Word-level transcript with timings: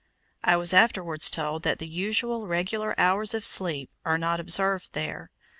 I 0.43 0.55
was 0.57 0.73
afterwards 0.73 1.29
told 1.29 1.61
that 1.61 1.77
the 1.77 1.87
usual 1.87 2.47
regular 2.47 2.99
hours 2.99 3.35
of 3.35 3.45
sleep 3.45 3.91
are 4.03 4.17
not 4.17 4.39
observed 4.39 4.93
there. 4.93 5.29